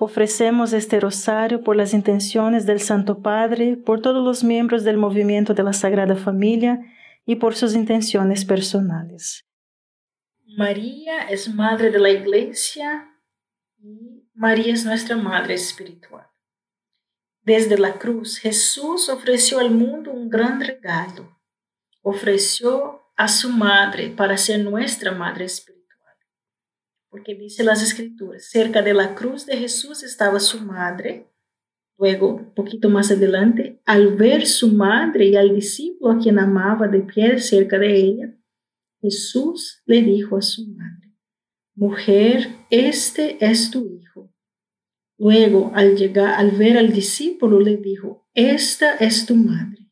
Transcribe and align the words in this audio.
Ofrecemos 0.00 0.72
este 0.72 0.98
rosario 0.98 1.62
por 1.62 1.76
las 1.76 1.94
intenciones 1.94 2.66
del 2.66 2.80
Santo 2.80 3.22
Padre, 3.22 3.76
por 3.76 4.02
todos 4.02 4.24
los 4.24 4.42
miembros 4.42 4.82
del 4.82 4.96
movimiento 4.96 5.54
de 5.54 5.62
la 5.62 5.72
Sagrada 5.72 6.16
Familia 6.16 6.80
y 7.24 7.36
por 7.36 7.54
sus 7.54 7.74
intenciones 7.74 8.44
personales. 8.44 9.44
María 10.56 11.28
es 11.28 11.52
Madre 11.52 11.90
de 11.90 11.98
la 12.00 12.10
Iglesia 12.10 13.08
y 13.78 14.28
María 14.34 14.74
es 14.74 14.84
nuestra 14.84 15.16
Madre 15.16 15.54
espiritual. 15.54 16.26
Desde 17.42 17.78
la 17.78 17.94
cruz, 17.94 18.38
Jesús 18.38 19.08
ofreció 19.08 19.58
al 19.58 19.70
mundo 19.70 20.10
un 20.10 20.28
gran 20.28 20.60
regalo. 20.60 21.38
Ofreció 22.02 23.02
a 23.16 23.28
su 23.28 23.50
Madre 23.50 24.08
para 24.08 24.36
ser 24.36 24.60
nuestra 24.60 25.12
Madre 25.12 25.44
espiritual 25.44 25.83
porque 27.14 27.36
dice 27.36 27.62
las 27.62 27.80
escrituras, 27.80 28.44
cerca 28.50 28.82
de 28.82 28.92
la 28.92 29.14
cruz 29.14 29.46
de 29.46 29.56
Jesús 29.56 30.02
estaba 30.02 30.40
su 30.40 30.58
madre. 30.64 31.30
Luego, 31.96 32.34
un 32.34 32.54
poquito 32.54 32.88
más 32.90 33.12
adelante, 33.12 33.80
al 33.84 34.16
ver 34.16 34.46
su 34.46 34.72
madre 34.72 35.26
y 35.26 35.36
al 35.36 35.54
discípulo 35.54 36.10
a 36.10 36.18
quien 36.18 36.40
amaba 36.40 36.88
de 36.88 37.02
pie 37.02 37.38
cerca 37.38 37.78
de 37.78 37.94
ella, 37.94 38.36
Jesús 39.00 39.80
le 39.86 40.02
dijo 40.02 40.36
a 40.36 40.42
su 40.42 40.66
madre, 40.66 41.14
Mujer, 41.76 42.48
este 42.68 43.36
es 43.38 43.70
tu 43.70 43.86
hijo. 43.86 44.34
Luego, 45.16 45.70
al 45.72 45.94
llegar, 45.94 46.34
al 46.34 46.50
ver 46.50 46.76
al 46.76 46.92
discípulo, 46.92 47.60
le 47.60 47.76
dijo, 47.76 48.26
Esta 48.34 48.96
es 48.96 49.24
tu 49.24 49.36
madre. 49.36 49.88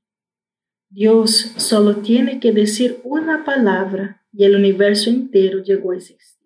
Dios 0.88 1.52
solo 1.56 1.98
tiene 1.98 2.40
que 2.40 2.50
decir 2.50 2.98
una 3.04 3.44
palabra 3.44 4.26
y 4.32 4.42
el 4.42 4.56
universo 4.56 5.08
entero 5.08 5.62
llegó 5.62 5.92
a 5.92 5.96
existir. 5.98 6.41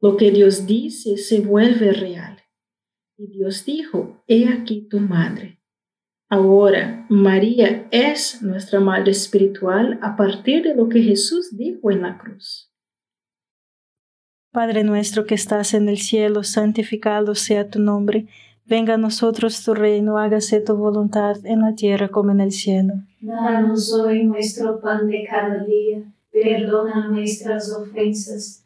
Lo 0.00 0.16
que 0.16 0.30
Dios 0.30 0.66
dice 0.66 1.16
se 1.16 1.40
vuelve 1.40 1.92
real. 1.92 2.38
Y 3.16 3.28
Dios 3.28 3.64
dijo, 3.64 4.22
he 4.26 4.48
aquí 4.48 4.86
tu 4.88 5.00
madre. 5.00 5.58
Ahora, 6.28 7.06
María 7.08 7.86
es 7.90 8.42
nuestra 8.42 8.80
madre 8.80 9.12
espiritual 9.12 9.98
a 10.02 10.16
partir 10.16 10.64
de 10.64 10.74
lo 10.74 10.88
que 10.88 11.00
Jesús 11.00 11.56
dijo 11.56 11.90
en 11.90 12.02
la 12.02 12.18
cruz. 12.18 12.72
Padre 14.52 14.84
nuestro 14.84 15.24
que 15.24 15.34
estás 15.34 15.72
en 15.72 15.88
el 15.88 15.98
cielo, 15.98 16.42
santificado 16.42 17.34
sea 17.34 17.70
tu 17.70 17.78
nombre. 17.78 18.26
Venga 18.64 18.94
a 18.94 18.98
nosotros 18.98 19.62
tu 19.64 19.74
reino, 19.74 20.18
hágase 20.18 20.60
tu 20.60 20.74
voluntad 20.74 21.36
en 21.44 21.60
la 21.60 21.74
tierra 21.74 22.08
como 22.08 22.32
en 22.32 22.40
el 22.40 22.50
cielo. 22.50 22.94
Danos 23.20 23.92
hoy 23.92 24.24
nuestro 24.24 24.80
pan 24.80 25.06
de 25.06 25.24
cada 25.30 25.62
día, 25.64 26.02
perdona 26.32 27.08
nuestras 27.08 27.72
ofensas 27.72 28.65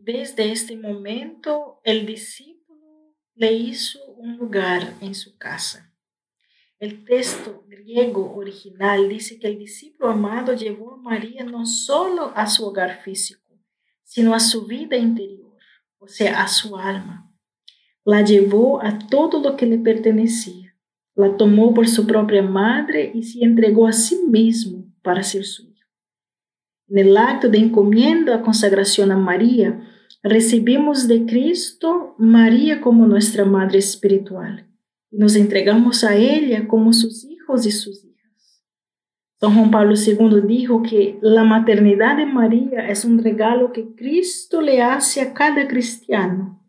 desde 0.03 0.51
este 0.51 0.75
momento 0.75 1.79
el 1.83 2.05
discípulo 2.05 3.15
le 3.35 3.53
hizo 3.53 3.99
un 4.17 4.35
lugar 4.37 4.93
en 5.01 5.15
su 5.15 5.37
casa. 5.37 5.93
El 6.79 7.05
texto 7.05 7.63
griego 7.67 8.35
original 8.35 9.07
dice 9.07 9.39
que 9.39 9.47
el 9.47 9.57
discípulo 9.57 10.09
amado 10.09 10.53
llevó 10.53 10.93
a 10.93 10.97
María 10.97 11.45
no 11.45 11.65
solo 11.65 12.33
a 12.35 12.47
su 12.47 12.65
hogar 12.65 13.01
físico, 13.01 13.57
sino 14.03 14.33
a 14.33 14.39
su 14.39 14.65
vida 14.65 14.97
interior, 14.97 15.57
o 15.97 16.07
sea, 16.07 16.43
a 16.43 16.47
su 16.47 16.75
alma. 16.75 17.33
La 18.03 18.21
llevó 18.21 18.83
a 18.83 18.99
todo 18.99 19.41
lo 19.41 19.55
que 19.55 19.65
le 19.65 19.77
pertenecía. 19.77 20.75
La 21.15 21.37
tomó 21.37 21.73
por 21.73 21.87
su 21.87 22.05
propia 22.05 22.41
madre 22.41 23.11
y 23.13 23.23
se 23.23 23.43
entregó 23.43 23.87
a 23.87 23.93
sí 23.93 24.19
mismo 24.27 24.93
para 25.01 25.23
ser 25.23 25.45
su 25.45 25.63
hijo. 25.63 25.74
En 26.87 26.99
el 26.99 27.17
acto 27.17 27.49
de 27.49 27.57
encomienda 27.57 28.35
a 28.35 28.41
consagración 28.41 29.11
a 29.11 29.17
María, 29.17 29.81
recibimos 30.21 31.07
de 31.07 31.25
Cristo 31.25 32.15
María 32.19 32.79
como 32.79 33.07
nuestra 33.07 33.43
madre 33.43 33.79
espiritual 33.79 34.67
y 35.09 35.17
nos 35.17 35.35
entregamos 35.35 36.03
a 36.03 36.15
ella 36.15 36.67
como 36.67 36.93
sus 36.93 37.23
hijos 37.23 37.65
y 37.65 37.71
sus 37.71 38.03
hijas. 38.03 38.63
San 39.39 39.55
Juan 39.55 39.71
Pablo 39.71 39.95
II 39.95 40.41
dijo 40.47 40.83
que 40.83 41.17
la 41.21 41.43
maternidad 41.43 42.17
de 42.17 42.25
María 42.27 42.87
es 42.87 43.03
un 43.03 43.17
regalo 43.23 43.71
que 43.71 43.95
Cristo 43.95 44.61
le 44.61 44.81
hace 44.81 45.21
a 45.21 45.33
cada 45.33 45.67
cristiano. 45.67 46.63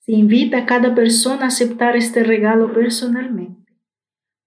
Se 0.00 0.12
invita 0.12 0.58
a 0.58 0.66
cada 0.66 0.94
persona 0.94 1.44
a 1.44 1.48
aceptar 1.48 1.96
este 1.96 2.24
regalo 2.24 2.72
personalmente. 2.72 3.72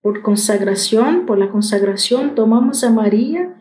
Por 0.02 0.24
consagración, 0.24 1.28
por 1.28 1.38
la 1.38 1.52
consagración, 1.52 2.34
tomamos 2.34 2.84
a 2.84 2.90
María 2.90 3.61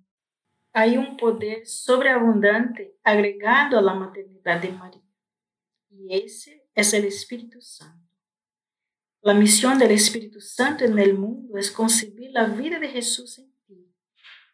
Hay 0.73 0.97
un 0.97 1.17
poder 1.17 1.65
sobreabundante 1.65 2.95
agregado 3.03 3.77
a 3.77 3.81
la 3.81 3.93
maternidad 3.93 4.61
de 4.61 4.71
María, 4.71 5.03
y 5.89 6.15
ese 6.15 6.65
es 6.73 6.93
el 6.93 7.05
Espíritu 7.05 7.59
Santo. 7.61 8.01
La 9.21 9.33
misión 9.33 9.77
del 9.77 9.91
Espíritu 9.91 10.39
Santo 10.39 10.85
en 10.85 10.97
el 10.97 11.13
mundo 11.15 11.57
es 11.57 11.69
concebir 11.69 12.31
la 12.31 12.45
vida 12.45 12.79
de 12.79 12.87
Jesús 12.87 13.37
en 13.37 13.53
ti 13.67 13.93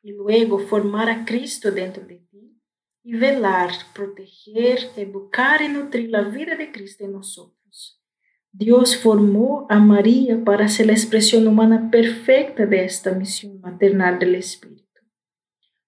y 0.02 0.12
luego 0.12 0.60
formar 0.60 1.10
a 1.10 1.24
Cristo 1.24 1.72
dentro 1.72 2.06
de 2.06 2.18
ti 2.18 2.62
y 3.04 3.16
velar, 3.16 3.72
proteger, 3.94 4.92
educar 4.98 5.62
y 5.62 5.70
nutrir 5.70 6.10
la 6.10 6.24
vida 6.24 6.56
de 6.56 6.72
Cristo 6.72 7.06
en 7.06 7.14
nosotros. 7.14 8.04
Dios 8.52 8.98
formó 8.98 9.68
a 9.70 9.80
María 9.80 10.44
para 10.44 10.68
ser 10.68 10.88
la 10.88 10.94
expresión 10.94 11.48
humana 11.48 11.90
perfecta 11.92 12.66
de 12.66 12.84
esta 12.84 13.12
misión 13.12 13.62
maternal 13.62 14.18
del 14.18 14.36
Espíritu. 14.36 14.87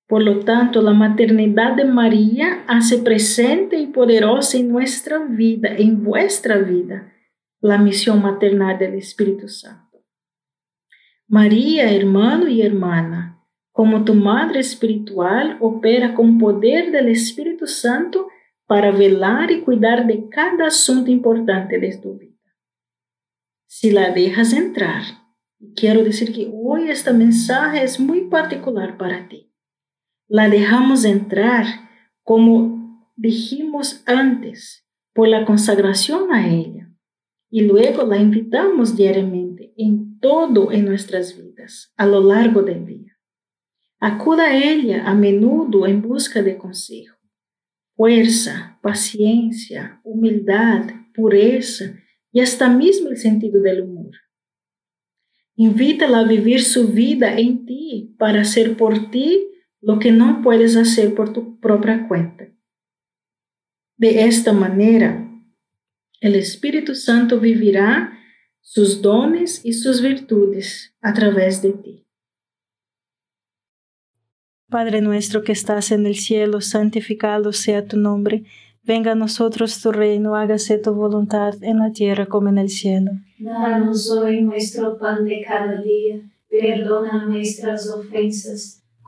Por 0.10 0.24
lo 0.24 0.40
tanto, 0.40 0.82
la 0.82 0.94
maternidad 0.94 1.76
de 1.76 1.86
María 1.86 2.64
hace 2.66 2.98
presente 2.98 3.78
y 3.78 3.86
poderosa 3.86 4.58
en 4.58 4.70
nuestra 4.70 5.20
vida, 5.20 5.70
en 5.78 6.04
vuestra 6.04 6.58
vida, 6.58 7.14
la 7.62 7.78
misión 7.78 8.20
maternal 8.24 8.80
del 8.80 8.96
Espíritu 8.96 9.48
Santo. 9.48 10.04
María, 11.28 11.94
hermano 11.94 12.48
y 12.48 12.64
hermana, 12.64 13.46
como 13.72 14.04
tu 14.04 14.16
madre 14.16 14.62
espiritual, 14.62 15.58
opera 15.60 16.16
con 16.16 16.40
poder 16.40 16.90
del 16.90 17.10
Espíritu 17.10 17.68
Santo 17.68 18.30
para 18.66 18.90
velar 18.90 19.52
y 19.52 19.62
cuidar 19.62 20.08
de 20.08 20.28
cada 20.28 20.66
asunto 20.66 21.12
importante 21.12 21.78
de 21.78 21.96
tu 22.00 22.18
vida. 22.18 22.34
Si 23.68 23.92
la 23.92 24.10
dejas 24.10 24.54
entrar, 24.54 25.04
quiero 25.76 26.04
decir 26.04 26.34
que 26.34 26.50
hoy 26.52 26.90
este 26.90 27.14
mensaje 27.14 27.84
es 27.84 28.00
muy 28.00 28.22
particular 28.22 28.98
para 28.98 29.28
ti 29.28 29.49
la 30.30 30.48
dejamos 30.48 31.06
entrar, 31.06 31.66
como 32.24 33.12
dijimos 33.16 34.04
antes, 34.06 34.88
por 35.14 35.28
la 35.28 35.44
consagración 35.44 36.32
a 36.32 36.48
ella. 36.48 36.90
Y 37.50 37.62
luego 37.62 38.04
la 38.04 38.18
invitamos 38.18 38.96
diariamente 38.96 39.74
en 39.76 40.20
todo 40.20 40.72
en 40.72 40.86
nuestras 40.86 41.36
vidas, 41.36 41.92
a 41.98 42.06
lo 42.06 42.22
largo 42.22 42.62
del 42.62 42.86
día. 42.86 43.18
Acuda 44.00 44.46
a 44.46 44.56
ella 44.56 45.04
a 45.08 45.16
menudo 45.16 45.88
en 45.88 46.02
busca 46.02 46.44
de 46.44 46.58
consejo, 46.58 47.18
fuerza, 47.96 48.80
paciencia, 48.84 50.00
humildad, 50.04 50.86
pureza 51.14 51.96
y 52.32 52.40
hasta 52.40 52.70
mismo 52.70 53.10
el 53.10 53.18
sentido 53.18 53.62
del 53.62 53.82
humor. 53.82 54.12
Invítala 55.56 56.20
a 56.20 56.28
vivir 56.28 56.64
su 56.64 56.90
vida 56.90 57.38
en 57.38 57.66
ti 57.66 58.16
para 58.18 58.46
ser 58.46 58.78
por 58.78 59.10
ti 59.10 59.50
lo 59.82 60.00
que 60.00 60.12
no 60.12 60.42
puedes 60.42 60.76
hacer 60.76 61.16
por 61.16 61.34
tu 61.34 61.60
propia 61.60 62.08
cuenta. 62.08 62.48
De 63.98 64.26
esta 64.26 64.54
manera, 64.54 65.30
el 66.22 66.36
Espíritu 66.36 66.96
Santo 66.96 67.40
vivirá 67.40 68.14
sus 68.62 69.02
dones 69.02 69.62
y 69.64 69.74
sus 69.74 70.02
virtudes 70.02 70.96
a 71.02 71.14
través 71.14 71.62
de 71.62 71.72
ti. 71.72 72.06
Padre 74.70 75.02
nuestro 75.02 75.44
que 75.44 75.52
estás 75.52 75.92
en 75.92 76.06
el 76.06 76.16
cielo, 76.16 76.62
santificado 76.62 77.54
sea 77.54 77.88
tu 77.88 77.98
nombre. 77.98 78.44
Venga 78.84 79.14
a 79.14 79.16
nosotros 79.16 79.82
tu 79.82 79.92
reino, 79.92 80.36
hágase 80.36 80.78
tu 80.78 80.94
voluntad 80.94 81.56
en 81.64 81.80
la 81.80 81.92
tierra 81.92 82.28
como 82.28 82.50
en 82.50 82.60
el 82.60 82.70
cielo. 82.70 83.12
Danos 83.40 84.12
hoy 84.12 84.42
nuestro 84.42 84.98
pan 84.98 85.26
de 85.26 85.44
cada 85.48 85.82
día, 85.82 86.22
perdona 86.50 87.26
nuestras 87.26 87.90
ofensas 87.90 88.84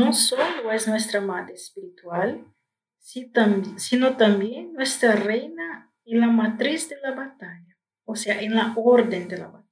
no 0.00 0.12
solo 0.14 0.72
es 0.72 0.88
nuestra 0.88 1.20
madre 1.20 1.54
espiritual, 1.54 2.44
sino 2.98 4.16
también 4.16 4.72
nuestra 4.72 5.14
reina 5.14 5.92
y 6.04 6.16
la 6.16 6.28
matriz 6.28 6.88
de 6.88 6.96
la 7.02 7.12
batalla, 7.12 7.76
o 8.04 8.16
sea, 8.16 8.40
en 8.40 8.54
la 8.54 8.72
orden 8.76 9.28
de 9.28 9.38
la 9.38 9.46
batalla. 9.46 9.68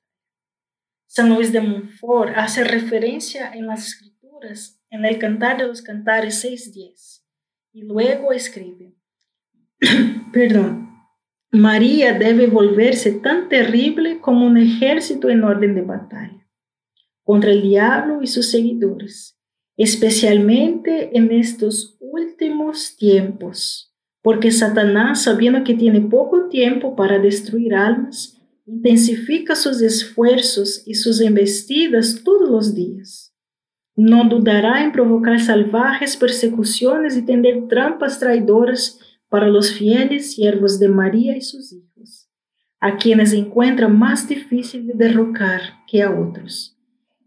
San 1.06 1.30
Luis 1.30 1.52
de 1.52 1.62
Montfort 1.62 2.35
hace 2.37 2.64
referencia 2.64 3.52
en 3.52 3.66
las 3.66 3.87
escrituras, 3.88 4.80
en 4.90 5.04
el 5.06 5.18
Cantar 5.18 5.56
de 5.56 5.66
los 5.66 5.80
Cantares 5.80 6.44
6.10, 6.44 7.23
y 7.73 7.82
luego 7.82 8.32
escribe, 8.32 8.94
perdón, 10.32 10.88
María 11.50 12.12
debe 12.12 12.47
volverse 12.47 13.12
tan 13.12 13.49
terrible 13.49 14.20
como 14.20 14.47
un 14.47 14.58
ejército 14.58 15.30
en 15.30 15.44
orden 15.44 15.75
de 15.75 15.82
batalla 15.82 16.47
contra 17.23 17.50
el 17.50 17.62
diablo 17.62 18.23
y 18.23 18.26
sus 18.26 18.50
seguidores, 18.50 19.38
especialmente 19.78 21.16
en 21.16 21.30
estos 21.30 21.97
últimos 22.00 22.97
tiempos, 22.97 23.94
porque 24.23 24.50
Satanás, 24.50 25.23
sabiendo 25.23 25.62
que 25.62 25.75
tiene 25.75 26.00
poco 26.00 26.49
tiempo 26.49 26.97
para 26.97 27.20
destruir 27.20 27.75
almas, 27.75 28.37
intensifica 28.66 29.54
sus 29.54 29.80
esfuerzos 29.80 30.82
y 30.85 30.94
sus 30.94 31.20
embestidas 31.20 32.23
todos 32.25 32.50
los 32.50 32.75
días. 32.75 33.32
No 33.94 34.28
dudará 34.28 34.85
en 34.85 34.92
provocar 34.92 35.40
salvajes 35.40 36.16
persecuciones 36.16 37.16
y 37.16 37.23
tender 37.23 37.68
trampas 37.68 38.18
traidoras 38.18 38.99
para 39.28 39.49
los 39.49 39.73
fieles 39.73 40.32
siervos 40.32 40.80
de 40.80 40.88
María 40.88 41.37
y 41.37 41.40
sus 41.40 41.73
hijos, 41.73 42.28
a 42.80 42.97
quienes 42.97 43.32
encuentra 43.32 43.87
más 43.87 44.28
difícil 44.28 44.88
de 44.88 44.94
derrocar 44.94 45.61
que 45.87 46.02
a 46.02 46.11
otros. 46.11 46.77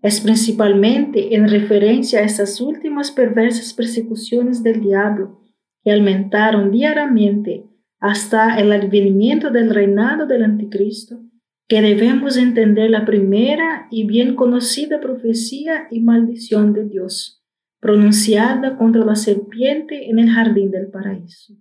Es 0.02 0.20
principalmente 0.22 1.36
en 1.36 1.48
referencia 1.48 2.20
a 2.20 2.24
estas 2.24 2.60
últimas 2.60 3.12
perversas 3.12 3.74
persecuciones 3.74 4.64
del 4.64 4.82
diablo 4.82 5.40
que 5.84 5.92
aumentaron 5.92 6.72
diariamente 6.72 7.66
hasta 8.00 8.60
el 8.60 8.72
advenimiento 8.72 9.52
del 9.52 9.70
reinado 9.70 10.26
del 10.26 10.44
anticristo, 10.44 11.22
que 11.68 11.82
debemos 11.82 12.36
entender 12.36 12.90
la 12.90 13.06
primera 13.06 13.88
y 13.92 14.06
bien 14.06 14.36
conocida 14.36 15.00
profecía 15.00 15.88
y 15.92 16.02
maldición 16.02 16.74
de 16.74 16.86
Dios, 16.86 17.46
pronunciada 17.80 18.78
contra 18.78 19.06
la 19.06 19.16
serpiente 19.16 20.10
en 20.10 20.18
el 20.18 20.32
jardín 20.32 20.72
del 20.72 20.88
paraíso. 20.88 21.54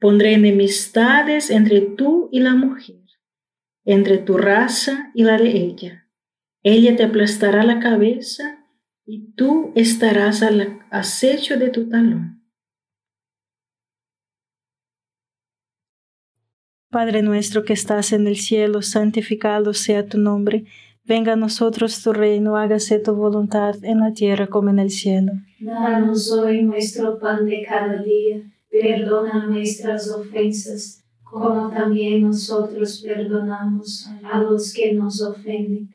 Pondré 0.00 0.34
enemistades 0.34 1.50
entre 1.50 1.80
tú 1.80 2.28
y 2.32 2.40
la 2.40 2.54
mujer, 2.56 3.00
entre 3.84 4.18
tu 4.18 4.36
raza 4.36 5.12
y 5.14 5.22
la 5.22 5.38
de 5.38 5.50
ella. 5.56 6.03
Ella 6.66 6.96
te 6.96 7.04
aplastará 7.04 7.62
la 7.62 7.78
cabeza 7.78 8.64
y 9.04 9.32
tú 9.32 9.70
estarás 9.74 10.42
al 10.42 10.80
acecho 10.90 11.58
de 11.58 11.68
tu 11.68 11.90
talón. 11.90 12.42
Padre 16.90 17.20
nuestro 17.20 17.64
que 17.64 17.74
estás 17.74 18.14
en 18.14 18.26
el 18.26 18.36
cielo, 18.36 18.80
santificado 18.80 19.74
sea 19.74 20.06
tu 20.06 20.16
nombre. 20.16 20.64
Venga 21.04 21.34
a 21.34 21.36
nosotros 21.36 22.02
tu 22.02 22.14
reino, 22.14 22.56
hágase 22.56 22.98
tu 22.98 23.14
voluntad 23.14 23.74
en 23.84 24.00
la 24.00 24.14
tierra 24.14 24.46
como 24.46 24.70
en 24.70 24.78
el 24.78 24.88
cielo. 24.88 25.32
Danos 25.60 26.32
hoy 26.32 26.62
nuestro 26.62 27.18
pan 27.18 27.44
de 27.44 27.62
cada 27.62 28.02
día 28.02 28.40
perdona 28.70 29.46
nuestras 29.48 30.10
ofensas, 30.10 31.04
como 31.24 31.68
también 31.68 32.22
nosotros 32.22 33.02
perdonamos 33.04 34.08
a 34.22 34.38
los 34.40 34.72
que 34.72 34.94
nos 34.94 35.20
ofenden, 35.20 35.94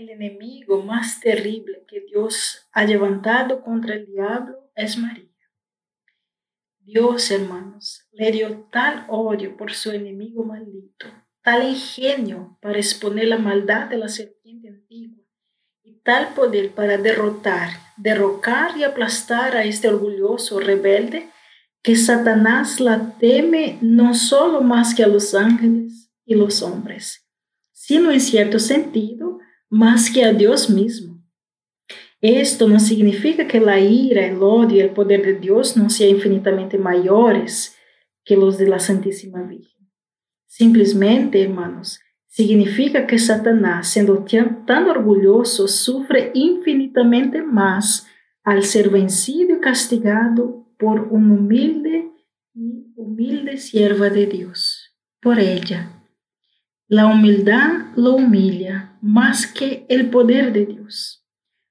El 0.00 0.08
enemigo 0.08 0.82
más 0.82 1.20
terrible 1.20 1.84
que 1.86 2.00
Dios 2.00 2.66
ha 2.72 2.84
levantado 2.84 3.60
contra 3.60 3.96
el 3.96 4.06
diablo 4.06 4.72
es 4.74 4.96
María. 4.96 5.28
Dios, 6.78 7.30
hermanos, 7.30 8.08
le 8.10 8.32
dio 8.32 8.66
tal 8.72 9.04
odio 9.10 9.58
por 9.58 9.74
su 9.74 9.90
enemigo 9.90 10.42
maldito, 10.42 11.06
tal 11.42 11.68
ingenio 11.68 12.56
para 12.62 12.78
exponer 12.78 13.28
la 13.28 13.36
maldad 13.36 13.90
de 13.90 13.98
la 13.98 14.08
serpiente 14.08 14.68
antigua 14.68 15.22
y 15.82 16.00
tal 16.00 16.32
poder 16.32 16.70
para 16.70 16.96
derrotar, 16.96 17.68
derrocar 17.98 18.78
y 18.78 18.84
aplastar 18.84 19.54
a 19.54 19.64
este 19.64 19.88
orgulloso 19.88 20.60
rebelde 20.60 21.28
que 21.82 21.94
Satanás 21.94 22.80
la 22.80 23.18
teme 23.18 23.76
no 23.82 24.14
solo 24.14 24.62
más 24.62 24.94
que 24.94 25.04
a 25.04 25.08
los 25.08 25.34
ángeles 25.34 26.10
y 26.24 26.36
los 26.36 26.62
hombres, 26.62 27.28
sino 27.72 28.10
en 28.10 28.22
cierto 28.22 28.58
sentido 28.58 29.39
más 29.70 30.10
que 30.10 30.24
a 30.24 30.32
Dios 30.32 30.68
mismo. 30.68 31.24
Esto 32.20 32.68
no 32.68 32.78
significa 32.80 33.46
que 33.46 33.60
la 33.60 33.80
ira, 33.80 34.26
el 34.26 34.42
odio 34.42 34.76
y 34.76 34.80
el 34.80 34.90
poder 34.90 35.24
de 35.24 35.34
Dios 35.34 35.76
no 35.76 35.88
sean 35.88 36.16
infinitamente 36.16 36.76
mayores 36.76 37.76
que 38.24 38.36
los 38.36 38.58
de 38.58 38.68
la 38.68 38.78
Santísima 38.78 39.42
Virgen. 39.42 39.88
Simplemente, 40.46 41.42
hermanos, 41.42 42.00
significa 42.26 43.06
que 43.06 43.18
Satanás, 43.18 43.88
siendo 43.88 44.24
tan 44.66 44.88
orgulloso, 44.88 45.66
sufre 45.66 46.30
infinitamente 46.34 47.42
más 47.42 48.06
al 48.42 48.64
ser 48.64 48.90
vencido 48.90 49.56
y 49.56 49.60
castigado 49.60 50.66
por 50.78 51.08
un 51.12 51.30
humilde 51.30 52.10
y 52.54 52.92
humilde 52.96 53.56
sierva 53.56 54.10
de 54.10 54.26
Dios, 54.26 54.94
por 55.20 55.38
ella. 55.38 55.99
La 56.90 57.06
humildad 57.06 57.94
lo 57.94 58.16
humilla 58.16 58.98
más 59.00 59.46
que 59.46 59.86
el 59.88 60.10
poder 60.10 60.52
de 60.52 60.66
Dios. 60.66 61.24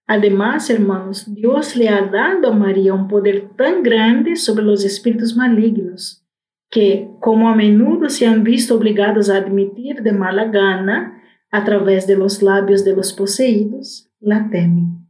Además, 0.07 0.69
hermanos, 0.69 1.25
Dios 1.35 1.75
le 1.75 1.89
ha 1.89 2.03
dado 2.03 2.47
a 2.47 2.55
María 2.55 2.93
un 2.93 3.09
poder 3.09 3.49
tan 3.57 3.83
grande 3.83 4.37
sobre 4.37 4.63
los 4.63 4.85
espíritus 4.85 5.35
malignos 5.35 6.25
que, 6.69 7.09
como 7.19 7.49
a 7.49 7.55
menudo 7.57 8.07
se 8.07 8.27
han 8.27 8.45
visto 8.45 8.75
obligados 8.75 9.29
a 9.29 9.35
admitir 9.35 10.03
de 10.03 10.13
mala 10.13 10.45
gana 10.45 11.21
a 11.51 11.65
través 11.65 12.07
de 12.07 12.15
los 12.15 12.41
labios 12.41 12.85
de 12.85 12.95
los 12.95 13.11
poseídos, 13.11 14.09
la 14.21 14.49
temen. 14.49 15.05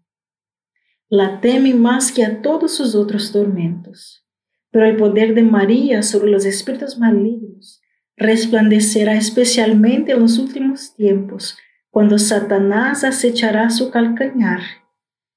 La 1.08 1.40
temen 1.40 1.80
más 1.80 2.12
que 2.12 2.26
a 2.26 2.42
todos 2.42 2.76
sus 2.76 2.96
otros 2.96 3.32
tormentos. 3.32 4.26
Pero 4.72 4.88
el 4.88 4.98
poder 4.98 5.36
de 5.36 5.44
María 5.44 6.02
sobre 6.02 6.32
los 6.32 6.46
espíritus 6.46 6.98
malignos 6.98 7.80
resplandecerá 8.20 9.16
especialmente 9.16 10.12
en 10.12 10.20
los 10.20 10.38
últimos 10.38 10.94
tiempos, 10.94 11.58
cuando 11.90 12.20
Satanás 12.20 13.04
acechará 13.04 13.70
su 13.70 13.90
calcañar 13.90 14.60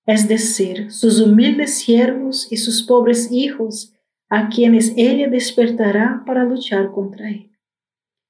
es 0.07 0.27
decir, 0.27 0.91
sus 0.91 1.21
humildes 1.21 1.79
siervos 1.79 2.49
y 2.51 2.57
sus 2.57 2.83
pobres 2.83 3.31
hijos, 3.31 3.95
a 4.29 4.49
quienes 4.49 4.95
ella 4.97 5.29
despertará 5.29 6.25
para 6.27 6.45
luchar 6.45 6.91
contra 6.91 7.31
él. 7.31 7.53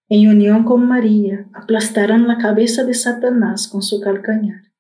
En 0.09 0.29
unión 0.29 0.65
con 0.65 0.87
María, 0.87 1.49
aplastarán 1.55 2.29
la 2.29 2.37
cabeza 2.37 2.85
de 2.85 2.93
Satanás 2.93 3.69
con 3.69 3.83
su 3.83 4.01
calcañar. 4.01 4.73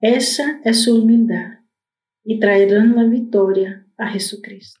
Esa 0.00 0.60
es 0.64 0.82
su 0.82 1.00
humildad, 1.00 1.60
y 2.24 2.40
traerán 2.40 2.94
la 2.94 3.04
victoria 3.04 3.86
a 3.96 4.08
Jesucristo. 4.08 4.80